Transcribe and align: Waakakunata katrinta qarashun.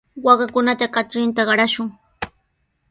Waakakunata 0.25 0.85
katrinta 0.95 1.41
qarashun. 1.49 1.87